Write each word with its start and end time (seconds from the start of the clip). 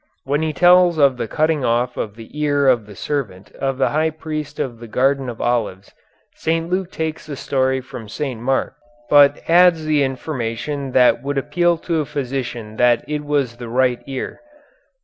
When 0.23 0.41
he 0.41 0.51
tells 0.51 0.97
of 0.97 1.17
the 1.17 1.27
cutting 1.27 1.63
off 1.63 1.95
of 1.95 2.15
the 2.15 2.31
ear 2.41 2.67
of 2.67 2.87
the 2.87 2.95
servant 2.95 3.51
of 3.51 3.77
the 3.77 3.89
high 3.89 4.09
priest 4.09 4.59
in 4.59 4.79
the 4.79 4.87
Garden 4.87 5.29
of 5.29 5.39
Olives 5.39 5.93
St. 6.33 6.67
Luke 6.71 6.89
takes 6.91 7.27
the 7.27 7.35
story 7.35 7.81
from 7.81 8.09
St. 8.09 8.41
Mark, 8.41 8.73
but 9.11 9.47
adds 9.47 9.85
the 9.85 10.01
information 10.01 10.93
that 10.93 11.21
would 11.21 11.37
appeal 11.37 11.77
to 11.77 11.99
a 11.99 12.05
physician 12.05 12.77
that 12.77 13.05
it 13.07 13.23
was 13.23 13.57
the 13.57 13.69
right 13.69 14.01
ear. 14.07 14.39